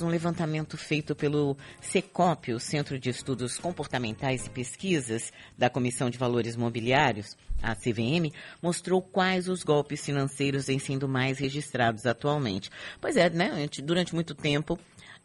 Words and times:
Um 0.00 0.08
levantamento 0.08 0.76
feito 0.76 1.14
pelo 1.14 1.56
SECOP, 1.80 2.52
o 2.52 2.58
Centro 2.58 2.98
de 2.98 3.08
Estudos 3.08 3.56
Comportamentais 3.56 4.46
e 4.46 4.50
Pesquisas 4.50 5.32
da 5.56 5.70
Comissão 5.70 6.10
de 6.10 6.18
Valores 6.18 6.56
Mobiliários, 6.56 7.36
a 7.62 7.74
CVM, 7.74 8.32
mostrou 8.60 9.00
quais 9.00 9.48
os 9.48 9.62
golpes 9.62 10.04
financeiros 10.04 10.66
vêm 10.66 10.78
sendo 10.80 11.08
mais 11.08 11.38
registrados 11.38 12.04
atualmente. 12.04 12.68
Pois 13.00 13.16
é, 13.16 13.30
né? 13.30 13.68
Durante 13.84 14.12
muito 14.12 14.34
tempo, 14.34 14.76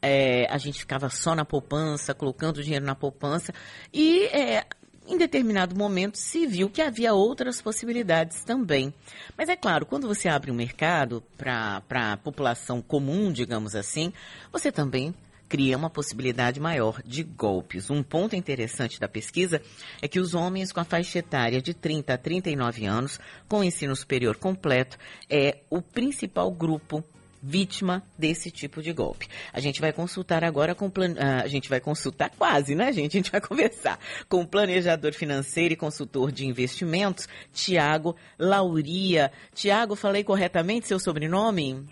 é, 0.01 0.45
a 0.49 0.57
gente 0.57 0.79
ficava 0.79 1.09
só 1.09 1.33
na 1.33 1.43
poupança, 1.43 2.13
colocando 2.13 2.63
dinheiro 2.63 2.85
na 2.85 2.95
poupança, 2.95 3.51
e 3.91 4.25
é, 4.27 4.63
em 5.07 5.17
determinado 5.17 5.75
momento 5.75 6.17
se 6.17 6.45
viu 6.45 6.69
que 6.69 6.81
havia 6.81 7.13
outras 7.13 7.61
possibilidades 7.61 8.43
também. 8.43 8.93
Mas 9.37 9.49
é 9.49 9.55
claro, 9.55 9.85
quando 9.85 10.07
você 10.07 10.29
abre 10.29 10.51
um 10.51 10.55
mercado 10.55 11.23
para 11.37 11.81
a 11.89 12.17
população 12.17 12.81
comum, 12.81 13.31
digamos 13.31 13.75
assim, 13.75 14.13
você 14.51 14.71
também 14.71 15.13
cria 15.51 15.77
uma 15.77 15.89
possibilidade 15.89 16.61
maior 16.61 17.01
de 17.03 17.23
golpes. 17.23 17.89
Um 17.89 18.01
ponto 18.01 18.37
interessante 18.37 19.01
da 19.01 19.07
pesquisa 19.09 19.61
é 20.01 20.07
que 20.07 20.17
os 20.17 20.33
homens 20.33 20.71
com 20.71 20.79
a 20.79 20.85
faixa 20.85 21.19
etária 21.19 21.61
de 21.61 21.73
30 21.73 22.13
a 22.13 22.17
39 22.17 22.85
anos, 22.85 23.19
com 23.49 23.61
ensino 23.61 23.93
superior 23.93 24.37
completo, 24.37 24.97
é 25.29 25.57
o 25.69 25.81
principal 25.81 26.49
grupo 26.51 27.03
vítima 27.41 28.03
desse 28.17 28.51
tipo 28.51 28.81
de 28.81 28.93
golpe. 28.93 29.27
A 29.51 29.59
gente 29.59 29.81
vai 29.81 29.91
consultar 29.91 30.43
agora 30.43 30.75
com 30.75 30.89
plan... 30.89 31.15
Ah, 31.17 31.41
a 31.43 31.47
gente 31.47 31.69
vai 31.69 31.79
consultar 31.79 32.29
quase, 32.37 32.75
né, 32.75 32.91
gente? 32.91 33.17
A 33.17 33.19
gente 33.19 33.31
vai 33.31 33.41
conversar 33.41 33.99
com 34.29 34.41
o 34.41 34.47
planejador 34.47 35.13
financeiro 35.13 35.73
e 35.73 35.77
consultor 35.77 36.31
de 36.31 36.45
investimentos, 36.45 37.27
Tiago 37.51 38.15
Lauria. 38.37 39.31
Tiago, 39.53 39.95
falei 39.95 40.23
corretamente 40.23 40.87
seu 40.87 40.99
sobrenome? 40.99 41.85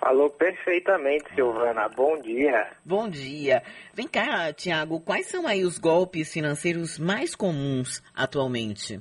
Falou 0.00 0.30
perfeitamente, 0.30 1.32
Silvana. 1.34 1.88
Bom 1.88 2.18
dia. 2.20 2.70
Bom 2.84 3.08
dia. 3.08 3.62
Vem 3.94 4.08
cá, 4.08 4.52
Tiago, 4.52 5.00
quais 5.00 5.26
são 5.26 5.46
aí 5.46 5.64
os 5.64 5.78
golpes 5.78 6.32
financeiros 6.32 6.98
mais 6.98 7.34
comuns 7.34 8.02
atualmente? 8.14 9.00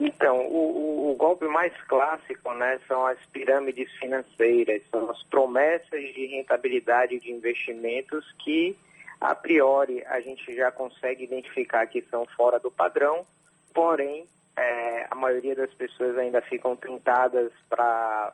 Então, 0.00 0.46
o, 0.46 1.10
o, 1.10 1.14
golpe 1.14 1.44
mais 1.44 1.74
clássico 1.82 2.54
né, 2.54 2.80
são 2.88 3.04
as 3.04 3.18
pirâmides 3.26 3.92
financeiras, 3.98 4.80
são 4.90 5.10
as 5.10 5.22
promessas 5.24 6.00
de 6.14 6.24
rentabilidade 6.24 7.20
de 7.20 7.30
investimentos 7.30 8.24
que, 8.42 8.74
a 9.20 9.34
priori, 9.34 10.02
a 10.06 10.18
gente 10.20 10.56
já 10.56 10.72
consegue 10.72 11.24
identificar 11.24 11.86
que 11.86 12.00
são 12.10 12.24
fora 12.34 12.58
do 12.58 12.70
padrão, 12.70 13.26
porém, 13.74 14.26
é, 14.56 15.06
a 15.10 15.14
maioria 15.14 15.54
das 15.54 15.72
pessoas 15.74 16.16
ainda 16.16 16.40
ficam 16.40 16.74
tentadas 16.74 17.52
para 17.68 18.32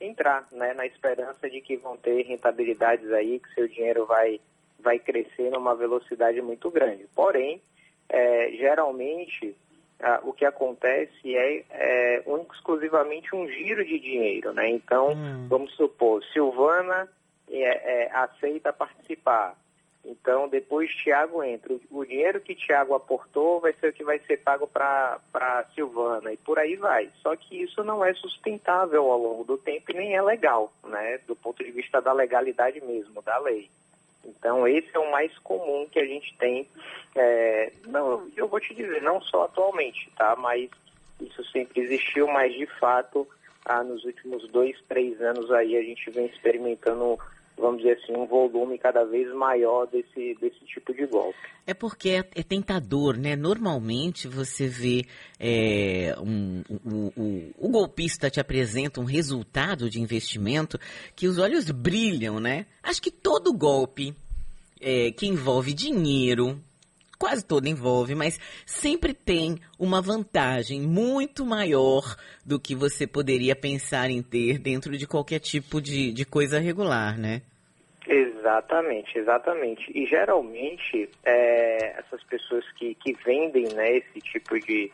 entrar 0.00 0.48
né, 0.50 0.72
na 0.72 0.86
esperança 0.86 1.48
de 1.50 1.60
que 1.60 1.76
vão 1.76 1.94
ter 1.98 2.22
rentabilidades 2.22 3.12
aí, 3.12 3.38
que 3.38 3.52
seu 3.52 3.68
dinheiro 3.68 4.06
vai, 4.06 4.40
vai 4.80 4.98
crescer 4.98 5.50
numa 5.50 5.74
velocidade 5.74 6.40
muito 6.40 6.70
grande. 6.70 7.06
Porém, 7.14 7.60
é, 8.08 8.50
geralmente 8.52 9.54
ah, 10.02 10.20
o 10.24 10.32
que 10.32 10.44
acontece 10.44 11.36
é, 11.36 11.64
é 11.70 12.24
exclusivamente 12.52 13.34
um 13.34 13.46
giro 13.46 13.84
de 13.84 13.98
dinheiro, 13.98 14.52
né? 14.52 14.68
Então, 14.68 15.12
hum. 15.12 15.46
vamos 15.48 15.72
supor, 15.76 16.22
Silvana 16.32 17.08
é, 17.48 17.60
é, 18.04 18.10
aceita 18.12 18.72
participar. 18.72 19.56
Então, 20.04 20.48
depois 20.48 20.90
Tiago 20.90 21.44
entra. 21.44 21.72
O, 21.72 22.00
o 22.00 22.04
dinheiro 22.04 22.40
que 22.40 22.56
Tiago 22.56 22.94
aportou 22.94 23.60
vai 23.60 23.72
ser 23.74 23.90
o 23.90 23.92
que 23.92 24.02
vai 24.02 24.18
ser 24.18 24.38
pago 24.38 24.66
para 24.66 25.64
Silvana 25.74 26.32
e 26.32 26.36
por 26.36 26.58
aí 26.58 26.74
vai. 26.74 27.08
Só 27.22 27.36
que 27.36 27.62
isso 27.62 27.84
não 27.84 28.04
é 28.04 28.12
sustentável 28.14 29.08
ao 29.10 29.18
longo 29.18 29.44
do 29.44 29.56
tempo 29.56 29.92
e 29.92 29.94
nem 29.94 30.16
é 30.16 30.22
legal, 30.22 30.72
né? 30.84 31.18
Do 31.28 31.36
ponto 31.36 31.62
de 31.62 31.70
vista 31.70 32.02
da 32.02 32.12
legalidade 32.12 32.80
mesmo, 32.80 33.22
da 33.22 33.38
lei. 33.38 33.70
Então, 34.24 34.66
esse 34.66 34.88
é 34.94 34.98
o 34.98 35.10
mais 35.10 35.36
comum 35.38 35.86
que 35.90 35.98
a 35.98 36.06
gente 36.06 36.34
tem. 36.38 36.66
É, 37.14 37.72
não, 37.86 38.28
eu 38.36 38.48
vou 38.48 38.60
te 38.60 38.74
dizer, 38.74 39.02
não 39.02 39.20
só 39.20 39.44
atualmente, 39.44 40.10
tá? 40.16 40.36
Mas 40.36 40.70
isso 41.20 41.44
sempre 41.50 41.80
existiu, 41.80 42.26
mas 42.28 42.52
de 42.54 42.66
fato, 42.78 43.26
ah, 43.64 43.82
nos 43.82 44.04
últimos 44.04 44.48
dois, 44.48 44.76
três 44.88 45.20
anos 45.20 45.50
aí 45.50 45.76
a 45.76 45.82
gente 45.82 46.10
vem 46.10 46.26
experimentando 46.26 47.18
vamos 47.62 47.80
dizer 47.80 47.98
assim, 48.02 48.14
um 48.14 48.26
volume 48.26 48.76
cada 48.76 49.04
vez 49.04 49.32
maior 49.34 49.86
desse, 49.86 50.34
desse 50.40 50.64
tipo 50.66 50.92
de 50.92 51.06
golpe. 51.06 51.38
É 51.66 51.72
porque 51.72 52.10
é, 52.10 52.24
é 52.34 52.42
tentador, 52.42 53.16
né? 53.16 53.36
Normalmente 53.36 54.26
você 54.26 54.66
vê 54.66 55.04
é, 55.38 56.14
um, 56.18 56.62
o 57.56 57.68
golpista 57.68 58.28
te 58.28 58.40
apresenta 58.40 59.00
um 59.00 59.04
resultado 59.04 59.88
de 59.88 60.00
investimento 60.00 60.78
que 61.14 61.28
os 61.28 61.38
olhos 61.38 61.70
brilham, 61.70 62.40
né? 62.40 62.66
Acho 62.82 63.00
que 63.00 63.10
todo 63.10 63.56
golpe 63.56 64.12
é, 64.80 65.12
que 65.12 65.26
envolve 65.26 65.72
dinheiro, 65.72 66.60
quase 67.16 67.44
todo 67.44 67.68
envolve, 67.68 68.16
mas 68.16 68.40
sempre 68.66 69.14
tem 69.14 69.56
uma 69.78 70.02
vantagem 70.02 70.80
muito 70.82 71.46
maior 71.46 72.16
do 72.44 72.58
que 72.58 72.74
você 72.74 73.06
poderia 73.06 73.54
pensar 73.54 74.10
em 74.10 74.20
ter 74.20 74.58
dentro 74.58 74.98
de 74.98 75.06
qualquer 75.06 75.38
tipo 75.38 75.80
de, 75.80 76.12
de 76.12 76.24
coisa 76.24 76.58
regular, 76.58 77.16
né? 77.16 77.42
Exatamente, 78.06 79.18
exatamente. 79.18 79.90
E 79.94 80.06
geralmente 80.06 81.08
é, 81.24 81.94
essas 81.98 82.22
pessoas 82.24 82.64
que, 82.72 82.94
que 82.96 83.12
vendem 83.24 83.68
né, 83.74 83.96
esse 83.96 84.20
tipo 84.20 84.58
de, 84.58 84.90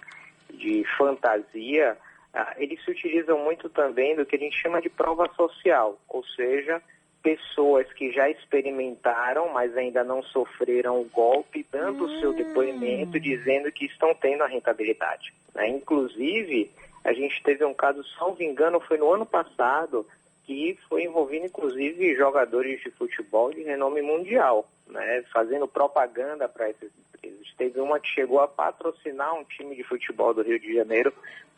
de 0.52 0.84
fantasia, 0.96 1.96
ah, 2.34 2.54
eles 2.58 2.82
se 2.84 2.90
utilizam 2.90 3.38
muito 3.42 3.68
também 3.68 4.14
do 4.14 4.26
que 4.26 4.36
a 4.36 4.38
gente 4.38 4.60
chama 4.60 4.80
de 4.80 4.90
prova 4.90 5.28
social, 5.34 5.98
ou 6.08 6.22
seja, 6.24 6.82
pessoas 7.22 7.90
que 7.94 8.12
já 8.12 8.28
experimentaram, 8.28 9.52
mas 9.52 9.76
ainda 9.76 10.04
não 10.04 10.22
sofreram 10.22 11.00
o 11.00 11.04
golpe, 11.04 11.66
dando 11.70 12.04
o 12.04 12.20
seu 12.20 12.32
depoimento, 12.32 13.16
hum. 13.16 13.20
dizendo 13.20 13.72
que 13.72 13.86
estão 13.86 14.14
tendo 14.14 14.42
a 14.44 14.46
rentabilidade. 14.46 15.32
Né? 15.54 15.68
Inclusive, 15.68 16.70
a 17.04 17.12
gente 17.12 17.42
teve 17.42 17.64
um 17.64 17.74
caso, 17.74 18.04
salvo 18.18 18.42
engano, 18.42 18.80
foi 18.80 18.98
no 18.98 19.12
ano 19.12 19.24
passado, 19.26 20.06
que 20.48 20.78
foi 20.88 21.04
envolvendo 21.04 21.44
inclusive 21.44 22.16
jogadores 22.16 22.80
de 22.80 22.90
futebol 22.92 23.52
de 23.52 23.62
renome 23.62 24.00
mundial, 24.00 24.66
né, 24.86 25.22
fazendo 25.30 25.68
propaganda 25.68 26.48
para 26.48 26.70
essas 26.70 26.90
empresas. 27.14 27.46
Teve 27.58 27.78
uma 27.80 28.00
que 28.00 28.08
chegou 28.08 28.40
a 28.40 28.48
patrocinar 28.48 29.34
um 29.34 29.44
time 29.44 29.76
de 29.76 29.84
futebol 29.84 30.32
do 30.32 30.40
Rio 30.40 30.58
de 30.58 30.72
Janeiro, 30.72 31.12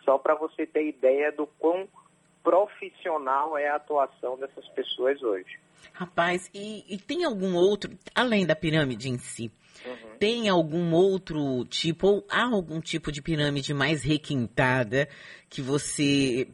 só 0.04 0.18
para 0.18 0.34
você 0.34 0.66
ter 0.66 0.88
ideia 0.88 1.30
do 1.30 1.46
quão 1.46 1.86
profissional 2.42 3.56
é 3.56 3.68
a 3.68 3.76
atuação 3.76 4.36
dessas 4.36 4.66
pessoas 4.70 5.22
hoje. 5.22 5.60
Rapaz, 5.92 6.50
e, 6.52 6.84
e 6.92 6.98
tem 6.98 7.24
algum 7.24 7.54
outro, 7.54 7.96
além 8.12 8.44
da 8.44 8.56
pirâmide 8.56 9.08
em 9.08 9.18
si, 9.18 9.52
Uhum. 9.84 10.18
Tem 10.18 10.48
algum 10.48 10.92
outro 10.92 11.64
tipo, 11.64 12.06
ou 12.06 12.26
há 12.28 12.44
algum 12.44 12.80
tipo 12.80 13.10
de 13.10 13.22
pirâmide 13.22 13.72
mais 13.72 14.02
requintada 14.02 15.08
que 15.48 15.62
você 15.62 16.48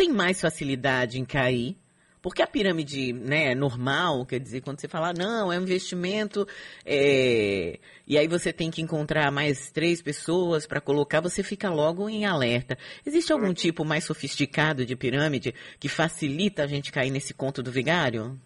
tem 0.00 0.10
mais 0.10 0.40
facilidade 0.40 1.20
em 1.20 1.26
cair. 1.26 1.76
Porque 2.22 2.40
a 2.40 2.46
pirâmide 2.46 3.12
né, 3.12 3.54
normal, 3.54 4.24
quer 4.24 4.38
dizer, 4.38 4.62
quando 4.62 4.80
você 4.80 4.88
fala, 4.88 5.12
não, 5.12 5.52
é 5.52 5.58
um 5.58 5.62
investimento, 5.62 6.46
é... 6.86 7.78
e 8.06 8.16
aí 8.16 8.26
você 8.26 8.50
tem 8.50 8.70
que 8.70 8.80
encontrar 8.80 9.30
mais 9.30 9.70
três 9.70 10.00
pessoas 10.00 10.66
para 10.66 10.80
colocar, 10.80 11.20
você 11.20 11.42
fica 11.42 11.70
logo 11.70 12.08
em 12.08 12.24
alerta. 12.24 12.78
Existe 13.04 13.30
algum 13.30 13.52
tipo 13.52 13.84
mais 13.84 14.04
sofisticado 14.04 14.86
de 14.86 14.96
pirâmide 14.96 15.54
que 15.78 15.88
facilita 15.88 16.62
a 16.62 16.66
gente 16.66 16.92
cair 16.92 17.10
nesse 17.10 17.34
conto 17.34 17.62
do 17.62 17.70
vigário? 17.70 18.38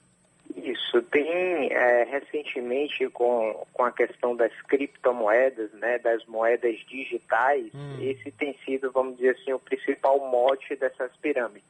Tem 1.15 1.73
é, 1.73 2.03
recentemente 2.11 3.09
com, 3.11 3.65
com 3.73 3.85
a 3.85 3.93
questão 3.93 4.35
das 4.35 4.53
criptomoedas, 4.63 5.73
né, 5.75 5.97
das 6.01 6.27
moedas 6.27 6.77
digitais, 6.89 7.73
hum. 7.73 7.99
esse 8.01 8.33
tem 8.33 8.53
sido, 8.65 8.91
vamos 8.91 9.19
dizer 9.19 9.37
assim, 9.41 9.53
o 9.53 9.61
principal 9.61 10.19
mote 10.29 10.75
dessas 10.75 11.17
pirâmides. 11.19 11.63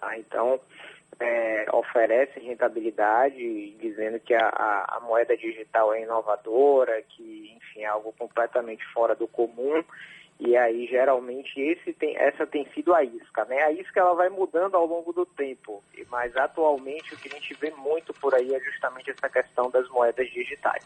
Tá? 0.00 0.16
Então, 0.16 0.58
é, 1.20 1.66
oferece 1.74 2.40
rentabilidade, 2.40 3.72
dizendo 3.72 4.18
que 4.18 4.32
a, 4.32 4.48
a, 4.48 4.96
a, 4.96 5.00
moeda 5.00 5.36
digital 5.36 5.92
é 5.92 6.00
inovadora, 6.00 7.02
que, 7.02 7.52
enfim, 7.54 7.82
é 7.82 7.86
algo 7.88 8.14
completamente 8.18 8.82
fora 8.94 9.14
do 9.14 9.28
comum. 9.28 9.84
E 10.38 10.54
aí, 10.54 10.86
geralmente, 10.86 11.58
esse 11.58 11.94
tem, 11.94 12.14
essa 12.16 12.46
tem 12.46 12.66
sido 12.74 12.94
a 12.94 13.02
isca, 13.02 13.44
né? 13.46 13.62
A 13.62 13.72
isca 13.72 14.00
ela 14.00 14.14
vai 14.14 14.28
mudando 14.28 14.74
ao 14.74 14.86
longo 14.86 15.10
do 15.12 15.24
tempo, 15.24 15.82
mas 16.10 16.36
atualmente 16.36 17.14
o 17.14 17.16
que 17.16 17.28
a 17.28 17.38
gente 17.38 17.54
vê 17.54 17.70
muito 17.70 18.12
por 18.12 18.34
aí 18.34 18.54
é 18.54 18.60
justamente 18.60 19.10
essa 19.10 19.30
questão 19.30 19.70
das 19.70 19.88
moedas 19.88 20.28
digitais. 20.30 20.84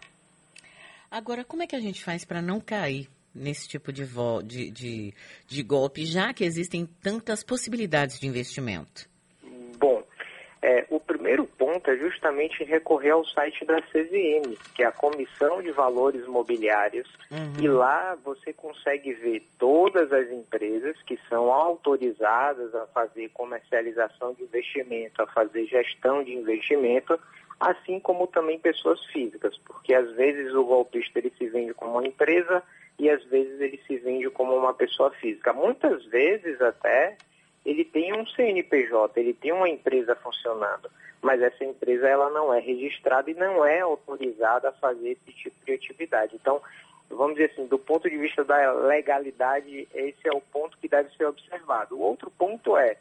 Agora, 1.10 1.44
como 1.44 1.64
é 1.64 1.66
que 1.66 1.74
a 1.74 1.80
gente 1.80 2.04
faz 2.04 2.24
para 2.24 2.40
não 2.40 2.60
cair 2.60 3.08
nesse 3.34 3.66
tipo 3.66 3.92
de, 3.92 4.04
de, 4.44 4.70
de, 4.70 5.14
de 5.48 5.62
golpe, 5.64 6.06
já 6.06 6.32
que 6.32 6.44
existem 6.44 6.86
tantas 6.86 7.42
possibilidades 7.42 8.20
de 8.20 8.28
investimento? 8.28 9.09
É, 11.70 11.90
é 11.90 11.96
justamente 11.96 12.64
recorrer 12.64 13.10
ao 13.10 13.24
site 13.24 13.64
da 13.64 13.80
CVM, 13.82 14.56
que 14.74 14.82
é 14.82 14.86
a 14.86 14.92
Comissão 14.92 15.62
de 15.62 15.70
Valores 15.70 16.26
Mobiliários, 16.26 17.08
uhum. 17.30 17.62
e 17.62 17.68
lá 17.68 18.16
você 18.24 18.52
consegue 18.52 19.12
ver 19.12 19.42
todas 19.58 20.12
as 20.12 20.30
empresas 20.30 21.00
que 21.02 21.18
são 21.28 21.52
autorizadas 21.52 22.74
a 22.74 22.86
fazer 22.88 23.28
comercialização 23.30 24.34
de 24.34 24.42
investimento, 24.42 25.22
a 25.22 25.26
fazer 25.26 25.66
gestão 25.66 26.22
de 26.22 26.34
investimento 26.34 27.18
assim 27.60 28.00
como 28.00 28.26
também 28.26 28.58
pessoas 28.58 29.04
físicas, 29.06 29.56
porque 29.58 29.92
às 29.92 30.10
vezes 30.12 30.54
o 30.54 30.64
golpista 30.64 31.18
ele 31.18 31.30
se 31.36 31.46
vende 31.50 31.74
como 31.74 31.92
uma 31.92 32.06
empresa 32.06 32.62
e 32.98 33.10
às 33.10 33.22
vezes 33.24 33.60
ele 33.60 33.78
se 33.86 33.98
vende 33.98 34.30
como 34.30 34.56
uma 34.56 34.72
pessoa 34.72 35.10
física. 35.10 35.52
Muitas 35.52 36.04
vezes 36.06 36.60
até 36.62 37.18
ele 37.64 37.84
tem 37.84 38.14
um 38.18 38.26
CNPJ, 38.26 39.20
ele 39.20 39.34
tem 39.34 39.52
uma 39.52 39.68
empresa 39.68 40.16
funcionando, 40.16 40.90
mas 41.22 41.40
essa 41.42 41.64
empresa 41.64 42.08
ela 42.08 42.30
não 42.30 42.52
é 42.52 42.60
registrada 42.60 43.30
e 43.30 43.34
não 43.34 43.64
é 43.64 43.80
autorizada 43.80 44.68
a 44.68 44.72
fazer 44.72 45.10
esse 45.10 45.36
tipo 45.36 45.56
de 45.64 45.72
atividade. 45.72 46.34
Então, 46.34 46.60
vamos 47.08 47.34
dizer 47.34 47.50
assim, 47.52 47.66
do 47.66 47.78
ponto 47.78 48.08
de 48.08 48.16
vista 48.16 48.44
da 48.44 48.72
legalidade, 48.72 49.88
esse 49.94 50.26
é 50.28 50.32
o 50.32 50.40
ponto 50.40 50.78
que 50.78 50.88
deve 50.88 51.14
ser 51.16 51.26
observado. 51.26 51.96
O 51.96 52.00
outro 52.00 52.30
ponto 52.30 52.76
é, 52.76 52.96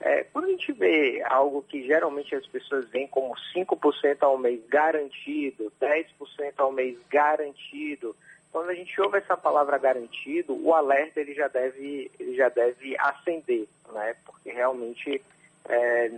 é 0.00 0.24
quando 0.24 0.46
a 0.46 0.50
gente 0.50 0.72
vê 0.72 1.22
algo 1.26 1.62
que 1.62 1.86
geralmente 1.86 2.34
as 2.34 2.46
pessoas 2.46 2.88
veem 2.90 3.08
como 3.08 3.34
5% 3.54 4.18
ao 4.20 4.38
mês 4.38 4.60
garantido, 4.68 5.72
10% 5.80 6.52
ao 6.58 6.70
mês 6.70 6.98
garantido, 7.10 8.14
quando 8.54 8.70
a 8.70 8.74
gente 8.74 9.00
ouve 9.00 9.18
essa 9.18 9.36
palavra 9.36 9.76
garantido, 9.78 10.54
o 10.64 10.72
alerta 10.72 11.18
ele 11.18 11.34
já 11.34 11.48
deve, 11.48 12.08
ele 12.20 12.36
já 12.36 12.48
deve 12.48 12.96
acender, 13.00 13.66
né? 13.92 14.14
Porque 14.24 14.52
realmente, 14.52 15.20
é, 15.68 16.10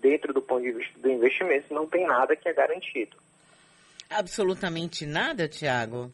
dentro 0.00 0.32
do 0.32 0.42
ponto 0.42 0.62
de 0.62 0.72
vista 0.72 0.98
do 0.98 1.10
investimento, 1.10 1.72
não 1.72 1.86
tem 1.86 2.06
nada 2.06 2.34
que 2.36 2.48
é 2.48 2.52
garantido. 2.52 3.16
Absolutamente 4.10 5.06
nada, 5.06 5.48
Tiago? 5.48 6.10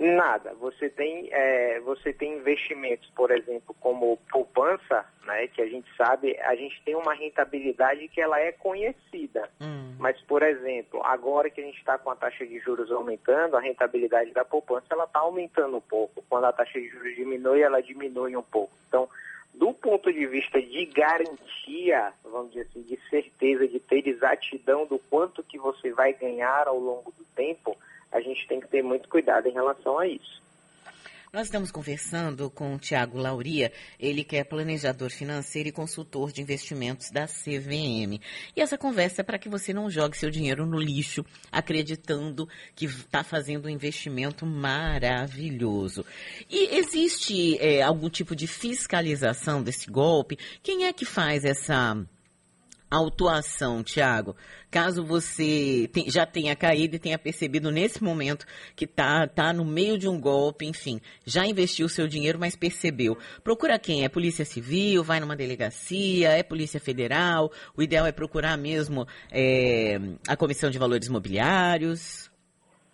Nada. 0.00 0.54
Você 0.54 0.88
tem, 0.88 1.28
é, 1.30 1.78
você 1.80 2.10
tem 2.10 2.38
investimentos, 2.38 3.10
por 3.14 3.30
exemplo, 3.30 3.76
como 3.80 4.16
poupança, 4.30 5.04
né, 5.26 5.46
que 5.48 5.60
a 5.60 5.66
gente 5.66 5.94
sabe, 5.94 6.38
a 6.40 6.54
gente 6.54 6.80
tem 6.86 6.96
uma 6.96 7.12
rentabilidade 7.12 8.08
que 8.08 8.18
ela 8.18 8.40
é 8.40 8.50
conhecida. 8.50 9.50
Hum. 9.60 9.94
Mas, 9.98 10.18
por 10.22 10.42
exemplo, 10.42 11.04
agora 11.04 11.50
que 11.50 11.60
a 11.60 11.64
gente 11.64 11.76
está 11.76 11.98
com 11.98 12.10
a 12.10 12.16
taxa 12.16 12.46
de 12.46 12.58
juros 12.60 12.90
aumentando, 12.90 13.58
a 13.58 13.60
rentabilidade 13.60 14.32
da 14.32 14.42
poupança 14.42 14.86
ela 14.90 15.04
está 15.04 15.20
aumentando 15.20 15.76
um 15.76 15.82
pouco. 15.82 16.24
Quando 16.30 16.44
a 16.46 16.52
taxa 16.52 16.80
de 16.80 16.88
juros 16.88 17.14
diminui, 17.14 17.60
ela 17.60 17.82
diminui 17.82 18.34
um 18.34 18.42
pouco. 18.42 18.72
Então, 18.88 19.06
ponto 19.80 20.12
de 20.12 20.26
vista 20.26 20.60
de 20.60 20.86
garantia, 20.86 22.12
vamos 22.24 22.52
dizer 22.52 22.66
assim, 22.70 22.82
de 22.82 22.98
certeza, 23.08 23.66
de 23.66 23.80
ter 23.80 24.06
exatidão 24.06 24.86
do 24.86 24.98
quanto 24.98 25.42
que 25.42 25.58
você 25.58 25.92
vai 25.92 26.12
ganhar 26.12 26.68
ao 26.68 26.78
longo 26.78 27.12
do 27.12 27.24
tempo, 27.34 27.76
a 28.12 28.20
gente 28.20 28.46
tem 28.46 28.60
que 28.60 28.68
ter 28.68 28.82
muito 28.82 29.08
cuidado 29.08 29.48
em 29.48 29.52
relação 29.52 29.98
a 29.98 30.06
isso. 30.06 30.42
Nós 31.32 31.46
estamos 31.46 31.70
conversando 31.70 32.50
com 32.50 32.74
o 32.74 32.78
Tiago 32.78 33.16
Lauria, 33.16 33.72
ele 34.00 34.24
que 34.24 34.36
é 34.36 34.42
planejador 34.42 35.10
financeiro 35.10 35.68
e 35.68 35.72
consultor 35.72 36.32
de 36.32 36.42
investimentos 36.42 37.08
da 37.08 37.28
CVM. 37.28 38.20
E 38.56 38.60
essa 38.60 38.76
conversa 38.76 39.20
é 39.20 39.24
para 39.24 39.38
que 39.38 39.48
você 39.48 39.72
não 39.72 39.88
jogue 39.88 40.16
seu 40.16 40.28
dinheiro 40.28 40.66
no 40.66 40.76
lixo, 40.76 41.24
acreditando 41.52 42.48
que 42.74 42.86
está 42.86 43.22
fazendo 43.22 43.66
um 43.66 43.70
investimento 43.70 44.44
maravilhoso. 44.44 46.04
E 46.50 46.76
existe 46.76 47.56
é, 47.60 47.80
algum 47.80 48.10
tipo 48.10 48.34
de 48.34 48.48
fiscalização 48.48 49.62
desse 49.62 49.88
golpe? 49.88 50.36
Quem 50.64 50.86
é 50.86 50.92
que 50.92 51.04
faz 51.04 51.44
essa 51.44 51.96
autuação, 52.90 53.84
Tiago, 53.84 54.34
caso 54.70 55.04
você 55.04 55.88
tem, 55.92 56.10
já 56.10 56.26
tenha 56.26 56.56
caído 56.56 56.96
e 56.96 56.98
tenha 56.98 57.18
percebido 57.18 57.70
nesse 57.70 58.02
momento 58.02 58.44
que 58.74 58.84
está 58.84 59.28
tá 59.28 59.52
no 59.52 59.64
meio 59.64 59.96
de 59.96 60.08
um 60.08 60.20
golpe, 60.20 60.66
enfim, 60.66 61.00
já 61.24 61.46
investiu 61.46 61.88
seu 61.88 62.08
dinheiro, 62.08 62.38
mas 62.38 62.56
percebeu. 62.56 63.16
Procura 63.44 63.78
quem? 63.78 64.04
É 64.04 64.08
Polícia 64.08 64.44
Civil? 64.44 65.04
Vai 65.04 65.20
numa 65.20 65.36
delegacia? 65.36 66.30
É 66.30 66.42
Polícia 66.42 66.80
Federal? 66.80 67.52
O 67.76 67.82
ideal 67.82 68.06
é 68.06 68.12
procurar 68.12 68.58
mesmo 68.58 69.06
é, 69.30 69.98
a 70.26 70.36
Comissão 70.36 70.68
de 70.68 70.78
Valores 70.78 71.08
Mobiliários? 71.08 72.28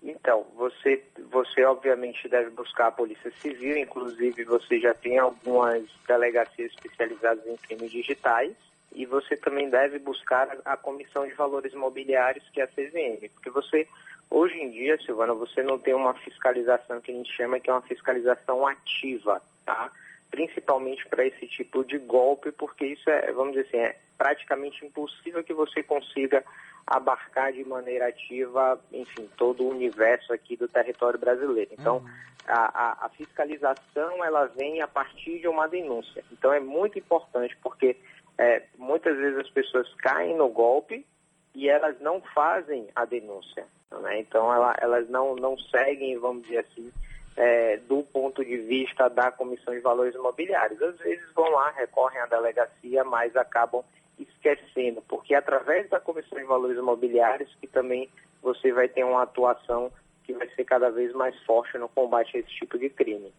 Então, 0.02 0.46
você, 0.56 1.02
você 1.32 1.64
obviamente 1.64 2.28
deve 2.28 2.50
buscar 2.50 2.88
a 2.88 2.92
Polícia 2.92 3.32
Civil, 3.40 3.78
inclusive 3.78 4.44
você 4.44 4.78
já 4.78 4.94
tem 4.94 5.18
algumas 5.18 5.82
delegacias 6.06 6.70
especializadas 6.72 7.44
em 7.46 7.56
crimes 7.56 7.90
digitais 7.90 8.54
e 8.96 9.04
você 9.04 9.36
também 9.36 9.68
deve 9.68 9.98
buscar 9.98 10.56
a 10.64 10.74
Comissão 10.74 11.26
de 11.26 11.34
Valores 11.34 11.74
Imobiliários, 11.74 12.48
que 12.48 12.62
é 12.62 12.64
a 12.64 12.66
CVM, 12.66 13.28
porque 13.34 13.50
você, 13.50 13.86
hoje 14.30 14.58
em 14.58 14.70
dia, 14.70 14.98
Silvana, 15.02 15.34
você 15.34 15.62
não 15.62 15.78
tem 15.78 15.92
uma 15.92 16.14
fiscalização 16.14 17.02
que 17.02 17.12
a 17.12 17.14
gente 17.14 17.30
chama 17.36 17.60
que 17.60 17.68
é 17.68 17.74
uma 17.74 17.82
fiscalização 17.82 18.66
ativa, 18.66 19.42
tá? 19.66 19.92
Principalmente 20.30 21.06
para 21.08 21.26
esse 21.26 21.46
tipo 21.46 21.84
de 21.84 21.98
golpe, 21.98 22.50
porque 22.52 22.86
isso 22.86 23.08
é, 23.10 23.30
vamos 23.32 23.52
dizer 23.54 23.66
assim, 23.68 23.76
é 23.76 23.96
praticamente 24.16 24.86
impossível 24.86 25.44
que 25.44 25.52
você 25.52 25.82
consiga 25.82 26.42
abarcar 26.86 27.52
de 27.52 27.64
maneira 27.64 28.08
ativa, 28.08 28.80
enfim, 28.90 29.28
todo 29.36 29.62
o 29.62 29.70
universo 29.70 30.32
aqui 30.32 30.56
do 30.56 30.68
território 30.68 31.18
brasileiro. 31.18 31.72
Então, 31.78 31.98
uhum. 31.98 32.08
a, 32.46 33.02
a, 33.02 33.06
a 33.06 33.08
fiscalização, 33.10 34.24
ela 34.24 34.46
vem 34.46 34.80
a 34.80 34.88
partir 34.88 35.38
de 35.38 35.48
uma 35.48 35.68
denúncia. 35.68 36.24
Então, 36.32 36.50
é 36.50 36.60
muito 36.60 36.98
importante, 36.98 37.54
porque 37.62 37.96
é, 38.38 38.62
muitas 38.76 39.16
vezes 39.16 39.38
as 39.38 39.50
pessoas 39.50 39.92
caem 39.94 40.36
no 40.36 40.48
golpe 40.48 41.06
e 41.54 41.68
elas 41.68 41.98
não 42.00 42.20
fazem 42.34 42.88
a 42.94 43.04
denúncia. 43.04 43.66
Né? 43.90 44.20
Então 44.20 44.52
ela, 44.52 44.76
elas 44.80 45.08
não, 45.08 45.34
não 45.34 45.58
seguem, 45.58 46.18
vamos 46.18 46.42
dizer 46.42 46.58
assim, 46.58 46.92
é, 47.36 47.78
do 47.78 48.02
ponto 48.02 48.44
de 48.44 48.56
vista 48.58 49.08
da 49.08 49.30
Comissão 49.30 49.74
de 49.74 49.80
Valores 49.80 50.14
Imobiliários. 50.14 50.80
Às 50.82 50.98
vezes 50.98 51.24
vão 51.34 51.48
lá, 51.50 51.70
recorrem 51.70 52.20
à 52.20 52.26
delegacia, 52.26 53.04
mas 53.04 53.34
acabam 53.36 53.82
esquecendo, 54.18 55.02
porque 55.02 55.34
é 55.34 55.38
através 55.38 55.88
da 55.90 56.00
Comissão 56.00 56.38
de 56.38 56.44
Valores 56.44 56.78
Imobiliários 56.78 57.54
que 57.60 57.66
também 57.66 58.08
você 58.42 58.72
vai 58.72 58.88
ter 58.88 59.04
uma 59.04 59.22
atuação 59.22 59.92
que 60.24 60.32
vai 60.32 60.48
ser 60.50 60.64
cada 60.64 60.90
vez 60.90 61.12
mais 61.12 61.38
forte 61.44 61.76
no 61.78 61.88
combate 61.88 62.36
a 62.36 62.40
esse 62.40 62.48
tipo 62.50 62.78
de 62.78 62.88
crime. 62.88 63.32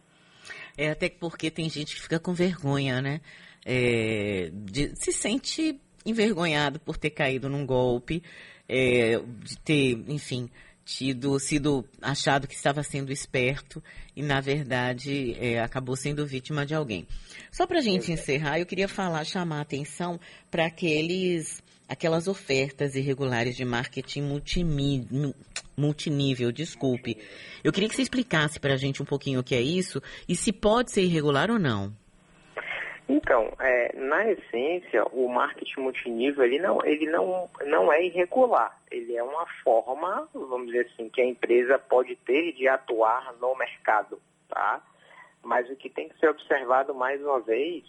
É 0.76 0.90
até 0.90 1.10
porque 1.10 1.50
tem 1.50 1.68
gente 1.68 1.94
que 1.94 2.02
fica 2.02 2.20
com 2.20 2.32
vergonha, 2.32 3.02
né? 3.02 3.20
É, 3.64 4.50
de, 4.52 4.92
se 4.96 5.12
sente 5.12 5.80
envergonhado 6.04 6.80
por 6.80 6.96
ter 6.96 7.10
caído 7.10 7.48
num 7.48 7.66
golpe, 7.66 8.22
é, 8.68 9.18
de 9.42 9.58
ter, 9.58 10.04
enfim, 10.08 10.48
tido, 10.88 11.38
sido 11.38 11.84
achado 12.00 12.48
que 12.48 12.54
estava 12.54 12.82
sendo 12.82 13.12
esperto 13.12 13.82
e, 14.16 14.22
na 14.22 14.40
verdade, 14.40 15.36
é, 15.38 15.60
acabou 15.60 15.94
sendo 15.94 16.26
vítima 16.26 16.64
de 16.64 16.74
alguém. 16.74 17.06
Só 17.52 17.66
para 17.66 17.78
a 17.78 17.82
gente 17.82 18.10
encerrar, 18.10 18.58
eu 18.58 18.64
queria 18.64 18.88
falar, 18.88 19.22
chamar 19.24 19.58
a 19.58 19.60
atenção 19.60 20.18
para 20.50 20.64
aqueles, 20.64 21.62
aquelas 21.86 22.26
ofertas 22.26 22.94
irregulares 22.94 23.54
de 23.54 23.66
marketing 23.66 24.22
multinível, 25.76 26.50
desculpe. 26.50 27.18
Eu 27.62 27.70
queria 27.70 27.88
que 27.88 27.94
você 27.94 28.02
explicasse 28.02 28.58
para 28.58 28.72
a 28.72 28.78
gente 28.78 29.02
um 29.02 29.06
pouquinho 29.06 29.40
o 29.40 29.44
que 29.44 29.54
é 29.54 29.60
isso 29.60 30.02
e 30.26 30.34
se 30.34 30.52
pode 30.52 30.90
ser 30.90 31.02
irregular 31.02 31.50
ou 31.50 31.58
não. 31.58 31.94
Então, 33.08 33.50
é, 33.58 33.96
na 33.96 34.30
essência, 34.30 35.02
o 35.12 35.28
marketing 35.28 35.80
multinível 35.80 36.44
ele 36.44 36.58
não, 36.58 36.84
ele 36.84 37.06
não, 37.06 37.48
não 37.64 37.90
é 37.90 38.04
irregular. 38.04 38.78
Ele 38.90 39.16
é 39.16 39.22
uma 39.22 39.46
forma, 39.64 40.28
vamos 40.34 40.66
dizer 40.66 40.90
assim, 40.92 41.08
que 41.08 41.22
a 41.22 41.24
empresa 41.24 41.78
pode 41.78 42.16
ter 42.16 42.52
de 42.52 42.68
atuar 42.68 43.34
no 43.40 43.54
mercado, 43.56 44.20
tá? 44.48 44.82
Mas 45.42 45.70
o 45.70 45.76
que 45.76 45.88
tem 45.88 46.10
que 46.10 46.18
ser 46.18 46.28
observado 46.28 46.94
mais 46.94 47.22
uma 47.22 47.40
vez 47.40 47.84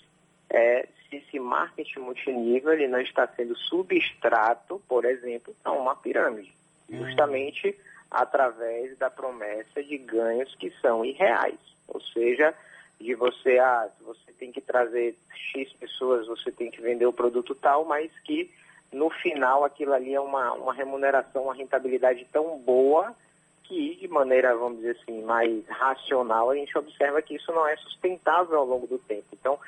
é 0.50 0.88
se 1.10 1.18
esse 1.18 1.40
marketing 1.40 2.00
multinível 2.00 2.72
ele 2.72 2.88
não 2.88 3.02
está 3.02 3.28
sendo 3.28 3.58
substrato, 3.58 4.82
por 4.88 5.04
exemplo, 5.04 5.54
a 5.66 5.72
uma 5.74 5.98
pirâmide, 5.98 6.54
hum. 6.90 7.06
justamente 7.06 7.78
através 8.10 8.98
da 8.98 9.10
promessa 9.10 9.84
de 9.84 9.98
ganhos 9.98 10.56
que 10.56 10.72
são 10.82 11.04
irreais, 11.04 11.60
ou 11.88 12.02
seja, 12.02 12.56
de 13.00 13.16
você, 13.16 13.58
ah, 13.60 13.90
você 14.02 14.32
tem 14.34 14.52
que 14.52 14.62
trazer 14.62 15.18
X 15.54 15.72
pessoas, 15.74 16.28
você 16.28 16.52
tem 16.52 16.70
que 16.70 16.82
vender 16.82 17.06
o 17.06 17.14
produto 17.14 17.56
tal, 17.56 17.86
mas 17.86 18.12
que 18.26 18.52
no 18.92 19.10
final 19.10 19.64
aquilo 19.64 19.94
ali 19.94 20.14
é 20.14 20.20
uma, 20.20 20.54
uma 20.54 20.74
remuneração, 20.74 21.44
uma 21.44 21.54
rentabilidade 21.54 22.26
tão 22.32 22.58
boa 22.60 23.16
que 23.64 23.96
de 23.96 24.08
maneira, 24.08 24.56
vamos 24.56 24.80
dizer 24.80 24.98
assim, 25.02 25.22
mais 25.22 25.66
racional, 25.68 26.50
a 26.50 26.56
gente 26.56 26.76
observa 26.78 27.22
que 27.22 27.36
isso 27.36 27.52
não 27.54 27.68
é 27.68 27.78
sustentável 27.78 28.58
ao 28.58 28.66
longo 28.66 28.88
do 28.88 28.98
tempo. 28.98 29.28
Então, 29.32 29.60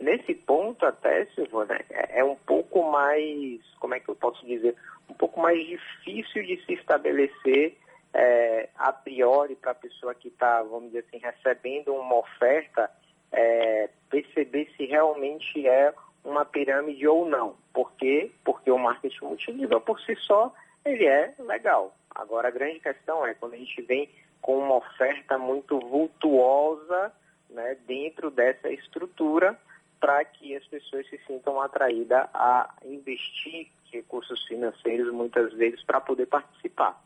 nesse 0.00 0.34
ponto 0.34 0.84
até, 0.86 1.26
Silvana, 1.26 1.78
é, 1.90 2.20
é 2.20 2.24
um 2.24 2.36
pouco 2.36 2.90
mais, 2.90 3.60
como 3.78 3.94
é 3.94 4.00
que 4.00 4.08
eu 4.08 4.16
posso 4.16 4.44
dizer, 4.46 4.74
um 5.08 5.14
pouco 5.14 5.40
mais 5.40 5.64
difícil 5.66 6.42
de 6.42 6.56
se 6.64 6.72
estabelecer 6.72 7.76
é, 8.12 8.68
a 8.76 8.92
priori 8.92 9.54
para 9.54 9.72
a 9.72 9.74
pessoa 9.74 10.14
que 10.14 10.28
está, 10.28 10.62
vamos 10.62 10.90
dizer 10.90 11.04
assim, 11.06 11.18
recebendo 11.18 11.94
uma 11.94 12.16
oferta, 12.16 12.90
é, 13.32 13.88
perceber 14.08 14.70
se 14.76 14.86
realmente 14.86 15.66
é 15.66 15.94
uma 16.24 16.44
pirâmide 16.44 17.06
ou 17.06 17.26
não. 17.26 17.56
Por 17.72 17.92
quê? 17.92 18.30
Porque 18.44 18.70
o 18.70 18.78
marketing 18.78 19.24
multinível 19.24 19.80
por 19.80 20.00
si 20.00 20.16
só, 20.16 20.52
ele 20.84 21.06
é 21.06 21.34
legal. 21.38 21.94
Agora 22.14 22.48
a 22.48 22.50
grande 22.50 22.80
questão 22.80 23.24
é 23.24 23.34
quando 23.34 23.54
a 23.54 23.58
gente 23.58 23.80
vem 23.82 24.08
com 24.40 24.58
uma 24.58 24.76
oferta 24.76 25.38
muito 25.38 25.78
vultuosa 25.78 27.12
né, 27.48 27.76
dentro 27.86 28.30
dessa 28.30 28.70
estrutura 28.70 29.58
para 30.00 30.24
que 30.24 30.56
as 30.56 30.66
pessoas 30.66 31.06
se 31.08 31.18
sintam 31.26 31.60
atraídas 31.60 32.26
a 32.32 32.74
investir 32.84 33.68
recursos 33.92 34.42
financeiros 34.46 35.12
muitas 35.12 35.52
vezes 35.54 35.82
para 35.84 36.00
poder 36.00 36.26
participar. 36.26 37.00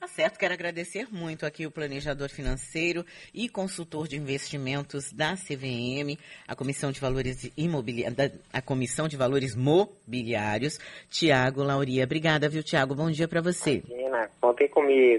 Tá 0.00 0.06
certo, 0.06 0.38
quero 0.38 0.54
agradecer 0.54 1.08
muito 1.12 1.44
aqui 1.44 1.66
o 1.66 1.70
planejador 1.70 2.30
financeiro 2.30 3.04
e 3.34 3.50
consultor 3.50 4.08
de 4.08 4.16
investimentos 4.16 5.12
da 5.12 5.34
CVM, 5.34 6.18
a 6.48 6.56
Comissão 6.56 6.90
de 6.90 6.98
Valores 6.98 7.52
Imobiliários, 7.54 8.40
a 8.50 8.62
Comissão 8.62 9.06
de 9.06 9.18
Valores 9.18 9.54
Mobiliários, 9.54 10.78
Tiago 11.10 11.62
Lauria. 11.62 12.04
Obrigada, 12.04 12.48
viu, 12.48 12.62
Tiago? 12.62 12.94
Bom 12.94 13.10
dia 13.10 13.28
para 13.28 13.42
você. 13.42 13.82
Imagina, 13.86 14.30
contem 14.40 14.68
comigo. 14.70 15.18